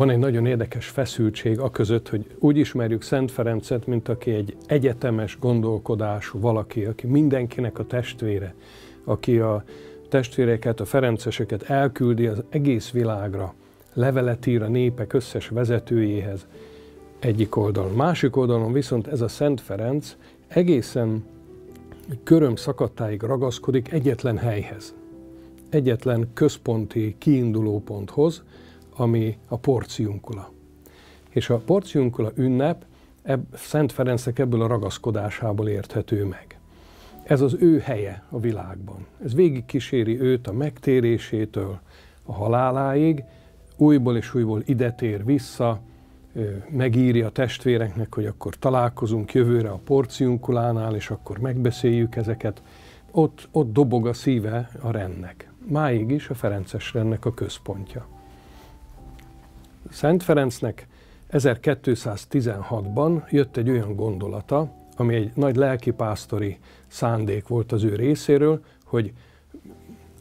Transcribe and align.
van 0.00 0.10
egy 0.10 0.18
nagyon 0.18 0.46
érdekes 0.46 0.86
feszültség 0.86 1.58
a 1.58 1.70
között, 1.70 2.08
hogy 2.08 2.26
úgy 2.38 2.56
ismerjük 2.56 3.02
Szent 3.02 3.30
Ferencet, 3.30 3.86
mint 3.86 4.08
aki 4.08 4.30
egy 4.30 4.56
egyetemes 4.66 5.38
gondolkodású 5.40 6.40
valaki, 6.40 6.84
aki 6.84 7.06
mindenkinek 7.06 7.78
a 7.78 7.86
testvére, 7.86 8.54
aki 9.04 9.38
a 9.38 9.64
testvéreket, 10.08 10.80
a 10.80 10.84
ferenceseket 10.84 11.62
elküldi 11.62 12.26
az 12.26 12.42
egész 12.48 12.90
világra, 12.90 13.54
levelet 13.94 14.46
ír 14.46 14.62
a 14.62 14.68
népek 14.68 15.12
összes 15.12 15.48
vezetőjéhez 15.48 16.46
egyik 17.18 17.56
oldalon. 17.56 17.92
Másik 17.92 18.36
oldalon 18.36 18.72
viszont 18.72 19.06
ez 19.06 19.20
a 19.20 19.28
Szent 19.28 19.60
Ferenc 19.60 20.16
egészen 20.48 21.24
köröm 22.22 22.56
szakadtáig 22.56 23.22
ragaszkodik 23.22 23.92
egyetlen 23.92 24.38
helyhez, 24.38 24.94
egyetlen 25.70 26.28
központi 26.34 27.14
kiindulóponthoz, 27.18 28.42
ami 29.00 29.38
a 29.48 29.56
porciunkula. 29.56 30.50
És 31.30 31.50
a 31.50 31.56
porciunkula 31.56 32.30
ünnep 32.34 32.84
ebb, 33.22 33.44
Szent 33.54 33.92
Ferencnek 33.92 34.38
ebből 34.38 34.62
a 34.62 34.66
ragaszkodásából 34.66 35.68
érthető 35.68 36.24
meg. 36.24 36.58
Ez 37.22 37.40
az 37.40 37.56
ő 37.60 37.78
helye 37.78 38.22
a 38.28 38.40
világban. 38.40 39.06
Ez 39.24 39.34
végig 39.34 39.64
kíséri 39.64 40.20
őt 40.20 40.46
a 40.46 40.52
megtérésétől 40.52 41.80
a 42.24 42.32
haláláig, 42.32 43.24
újból 43.76 44.16
és 44.16 44.34
újból 44.34 44.62
ide 44.66 44.92
tér 44.92 45.24
vissza, 45.24 45.80
megírja 46.68 47.26
a 47.26 47.30
testvéreknek, 47.30 48.14
hogy 48.14 48.26
akkor 48.26 48.54
találkozunk 48.54 49.32
jövőre 49.32 49.70
a 49.70 49.80
porciunkulánál, 49.84 50.94
és 50.94 51.10
akkor 51.10 51.38
megbeszéljük 51.38 52.16
ezeket. 52.16 52.62
Ott, 53.10 53.48
ott 53.52 53.72
dobog 53.72 54.06
a 54.06 54.12
szíve 54.12 54.70
a 54.80 54.90
rendnek. 54.90 55.52
Máig 55.66 56.10
is 56.10 56.28
a 56.28 56.34
Ferences 56.34 56.92
rendnek 56.92 57.24
a 57.24 57.34
központja. 57.34 58.19
Szent 59.90 60.22
Ferencnek 60.22 60.86
1216-ban 61.30 63.30
jött 63.30 63.56
egy 63.56 63.70
olyan 63.70 63.96
gondolata, 63.96 64.72
ami 64.96 65.14
egy 65.14 65.30
nagy 65.34 65.56
lelkipásztori 65.56 66.58
szándék 66.86 67.48
volt 67.48 67.72
az 67.72 67.84
ő 67.84 67.94
részéről, 67.94 68.64
hogy 68.84 69.12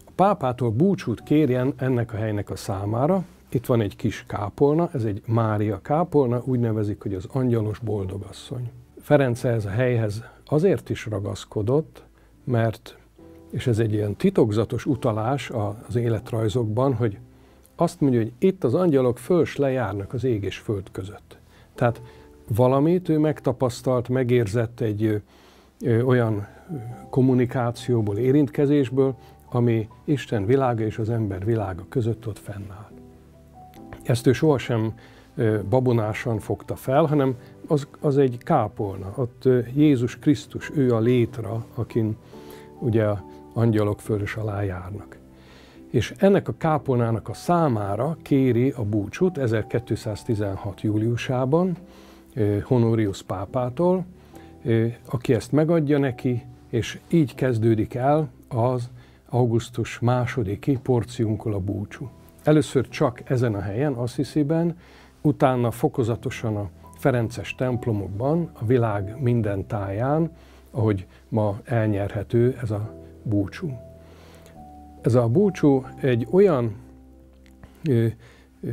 a 0.06 0.12
pápától 0.16 0.72
búcsút 0.72 1.23
kérjen 1.23 1.73
ennek 1.78 2.14
a 2.14 2.17
helynek 2.17 2.50
a 2.50 2.56
számára. 2.56 3.23
Itt 3.50 3.66
van 3.66 3.81
egy 3.81 3.95
kis 3.95 4.23
kápolna, 4.28 4.90
ez 4.94 5.03
egy 5.03 5.22
Mária 5.25 5.81
kápolna, 5.81 6.42
úgy 6.45 6.59
nevezik, 6.59 7.02
hogy 7.02 7.14
az 7.14 7.25
angyalos 7.31 7.80
boldogasszony. 7.80 8.72
Ferenc 9.02 9.44
ez 9.44 9.66
a 9.66 9.70
helyhez 9.70 10.23
azért 10.45 10.90
is 10.90 11.06
ragaszkodott, 11.06 12.03
mert, 12.44 12.97
és 13.52 13.67
ez 13.67 13.80
egy 13.80 13.94
ilyen 13.94 14.16
titokzatos 14.16 14.86
utalás 14.86 15.52
az 15.88 15.95
életrajzokban, 15.95 16.94
hogy 16.94 17.17
azt 17.81 18.02
mondja, 18.02 18.19
hogy 18.19 18.31
itt 18.39 18.63
az 18.63 18.73
angyalok 18.73 19.17
föls 19.17 19.55
lejárnak 19.55 20.13
az 20.13 20.23
ég 20.23 20.44
és 20.44 20.58
föld 20.58 20.91
között. 20.91 21.38
Tehát 21.75 22.02
valamit 22.55 23.09
ő 23.09 23.17
megtapasztalt, 23.17 24.09
megérzett 24.09 24.80
egy 24.80 25.03
ö, 25.03 25.16
ö, 25.81 26.02
olyan 26.02 26.47
kommunikációból, 27.09 28.17
érintkezésből, 28.17 29.16
ami 29.50 29.88
Isten 30.03 30.45
világa 30.45 30.83
és 30.83 30.97
az 30.97 31.09
ember 31.09 31.45
világa 31.45 31.85
között 31.89 32.27
ott 32.27 32.39
fennáll. 32.39 32.89
Ezt 34.03 34.27
ő 34.27 34.33
sohasem 34.33 34.94
babonásan 35.69 36.39
fogta 36.39 36.75
fel, 36.75 37.05
hanem 37.05 37.35
az, 37.67 37.88
az 38.00 38.17
egy 38.17 38.38
kápolna. 38.38 39.13
Ott 39.16 39.47
Jézus 39.75 40.19
Krisztus, 40.19 40.72
ő 40.75 40.95
a 40.95 41.00
létra, 41.00 41.66
akin 41.75 42.17
ugye 42.80 43.05
angyalok 43.53 44.00
fölös 44.00 44.35
alá 44.35 44.63
járnak 44.63 45.19
és 45.89 46.13
ennek 46.17 46.47
a 46.47 46.53
kápolnának 46.57 47.29
a 47.29 47.33
számára 47.33 48.17
kéri 48.21 48.69
a 48.69 48.83
búcsút 48.83 49.38
1216. 49.38 50.81
júliusában 50.81 51.77
Honorius 52.63 53.23
pápától, 53.23 54.05
aki 55.05 55.33
ezt 55.33 55.51
megadja 55.51 55.97
neki, 55.97 56.44
és 56.69 56.99
így 57.07 57.35
kezdődik 57.35 57.94
el 57.94 58.29
az 58.47 58.89
augusztus 59.29 59.99
másodiki 59.99 60.78
porciunkol 60.78 61.53
a 61.53 61.59
búcsú. 61.59 62.09
Először 62.44 62.88
csak 62.88 63.29
ezen 63.29 63.55
a 63.55 63.61
helyen, 63.61 63.94
Assisi-ben, 63.94 64.78
utána 65.22 65.72
fokozatosan 65.72 66.55
a 66.55 66.69
Ferences 66.97 67.55
templomokban, 67.55 68.49
a 68.53 68.66
világ 68.66 69.22
minden 69.22 69.67
táján, 69.67 70.31
ahogy 70.72 71.07
ma 71.29 71.59
elnyerhető 71.63 72.57
ez 72.61 72.72
a 72.72 72.94
búcsú. 73.23 73.88
Ez 75.01 75.15
a 75.15 75.27
búcsú 75.27 75.85
egy 76.01 76.27
olyan 76.31 76.75
ö, 77.89 78.05
ö, 78.61 78.69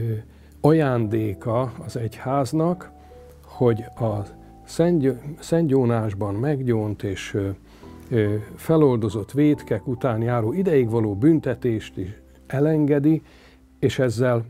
ajándéka 0.61 1.73
az 1.85 1.97
egyháznak, 1.97 2.91
hogy 3.45 3.85
a 3.97 4.27
Szent 5.41 5.71
Jónásban 5.71 6.35
meggyónt 6.35 7.03
és 7.03 7.35
ö, 7.35 7.49
ö, 8.11 8.35
feloldozott 8.55 9.33
vétkek 9.33 9.87
után 9.87 10.23
járó 10.23 10.53
ideig 10.53 10.91
való 10.91 11.15
büntetést 11.15 11.97
is 11.97 12.21
elengedi, 12.47 13.23
és 13.79 13.99
ezzel 13.99 14.45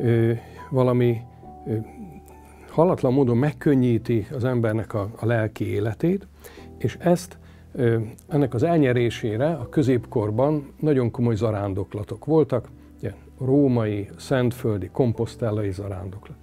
ö, 0.00 0.32
valami 0.70 1.20
ö, 1.66 1.74
halatlan 2.70 3.12
módon 3.12 3.36
megkönnyíti 3.36 4.26
az 4.32 4.44
embernek 4.44 4.94
a, 4.94 5.10
a 5.16 5.26
lelki 5.26 5.66
életét, 5.66 6.26
és 6.78 6.96
ezt 7.00 7.38
ennek 8.28 8.54
az 8.54 8.62
elnyerésére 8.62 9.52
a 9.52 9.68
középkorban 9.68 10.72
nagyon 10.80 11.10
komoly 11.10 11.34
zarándoklatok 11.34 12.24
voltak, 12.24 12.68
ugye, 12.98 13.14
római, 13.40 14.08
szentföldi, 14.16 14.88
komposztellai 14.92 15.70
zarándoklat. 15.70 16.36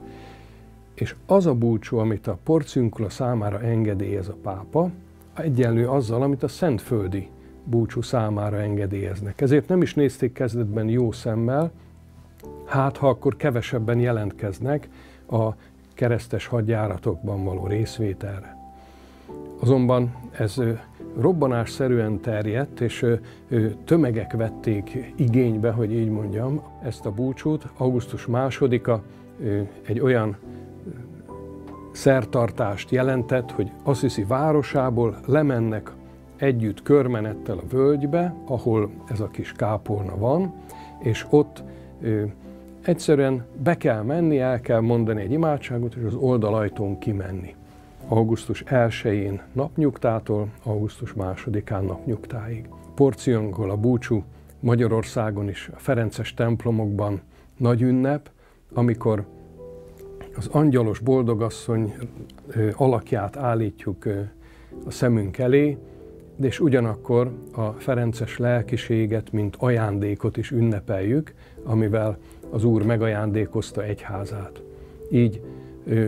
És 0.94 1.16
az 1.26 1.46
a 1.46 1.54
búcsú, 1.54 1.98
amit 1.98 2.28
a 2.28 2.38
porciunkula 2.44 3.10
számára 3.10 3.62
engedélyez 3.62 4.28
a 4.28 4.36
pápa, 4.42 4.90
egyenlő 5.34 5.88
azzal, 5.88 6.22
amit 6.22 6.44
a 6.44 6.48
szentföldi 6.48 7.30
búcsú 7.64 8.02
számára 8.02 8.58
engedélyeznek. 8.58 9.42
Ezért 9.42 9.68
nem 9.68 9.82
is 9.82 9.94
nézték 9.94 10.34
kezdetben 10.34 10.90
jó 10.90 11.12
szemmel, 11.12 11.72
hát 12.66 12.98
ha 12.98 13.08
akkor 13.08 13.36
kevesebben 13.36 14.00
jelentkeznek 14.00 14.90
a 15.30 15.50
keresztes 15.94 16.46
hadjáratokban 16.46 17.44
való 17.44 17.68
részvételre. 17.68 18.58
Azonban 19.60 20.16
ez 20.38 20.62
robbanásszerűen 21.20 22.20
terjedt, 22.20 22.80
és 22.80 23.06
tömegek 23.86 24.34
vették 24.34 25.14
igénybe, 25.16 25.72
hogy 25.72 25.94
így 25.94 26.10
mondjam, 26.10 26.62
ezt 26.84 27.06
a 27.06 27.12
búcsút. 27.12 27.68
Augusztus 27.78 28.26
másodika 28.26 29.02
egy 29.86 30.00
olyan 30.00 30.38
szertartást 31.92 32.92
jelentett, 32.92 33.52
hogy 33.52 33.72
Assisi 33.84 34.24
városából 34.24 35.18
lemennek 35.26 35.92
együtt 36.36 36.82
körmenettel 36.82 37.58
a 37.58 37.68
völgybe, 37.70 38.36
ahol 38.46 38.90
ez 39.08 39.20
a 39.20 39.28
kis 39.28 39.52
kápolna 39.52 40.18
van, 40.18 40.54
és 41.00 41.26
ott 41.30 41.64
egyszerűen 42.82 43.46
be 43.64 43.78
kell 43.78 44.02
menni, 44.02 44.40
el 44.40 44.62
kell 44.62 44.80
mondani 44.80 45.22
egy 45.22 45.32
imádságot, 45.32 45.96
és 45.96 46.04
az 46.04 46.16
oldalajtón 46.16 47.00
kimenni 47.00 47.56
augusztus 48.08 48.64
1-én 48.68 49.42
napnyugtától 49.54 50.48
augusztus 50.64 51.14
2-án 51.18 51.86
napnyugtáig. 51.86 52.70
Porciongol 52.96 53.70
a 53.70 53.76
búcsú 53.76 54.24
Magyarországon 54.60 55.50
is 55.50 55.70
a 55.74 55.80
Ferences 55.80 56.34
templomokban 56.34 57.22
nagy 57.58 57.82
ünnep, 57.82 58.30
amikor 58.74 59.26
az 60.36 60.48
angyalos 60.48 61.00
boldogasszony 61.00 61.94
alakját 62.74 63.38
állítjuk 63.38 64.06
a 64.86 64.92
szemünk 64.92 65.38
elé, 65.38 65.78
és 66.42 66.60
ugyanakkor 66.60 67.32
a 67.56 67.72
Ferences 67.72 68.38
lelkiséget, 68.38 69.32
mint 69.32 69.56
ajándékot 69.60 70.38
is 70.38 70.52
ünnepeljük, 70.52 71.34
amivel 71.64 72.18
az 72.50 72.64
Úr 72.64 72.84
megajándékozta 72.84 73.84
egyházát. 73.84 74.62
Így 75.12 75.42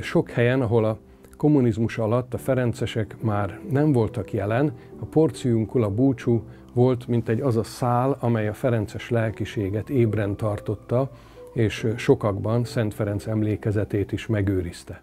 sok 0.02 0.30
helyen, 0.30 0.62
ahol 0.62 0.86
a 0.86 0.98
kommunizmus 1.40 1.98
alatt 1.98 2.34
a 2.34 2.38
ferencesek 2.38 3.16
már 3.22 3.60
nem 3.70 3.92
voltak 3.92 4.34
jelen, 4.34 4.74
a 5.00 5.06
porciunkul, 5.06 5.88
búcsú 5.88 6.44
volt, 6.74 7.08
mint 7.08 7.30
egy 7.30 7.42
az 7.42 7.58
a 7.58 7.64
szál, 7.64 8.18
amely 8.20 8.48
a 8.48 8.54
ferences 8.54 9.10
lelkiséget 9.10 9.90
ébren 9.90 10.36
tartotta, 10.36 11.12
és 11.54 11.88
sokakban 11.96 12.64
Szent 12.64 12.94
Ferenc 12.94 13.28
emlékezetét 13.28 14.12
is 14.12 14.28
megőrizte. 14.28 15.02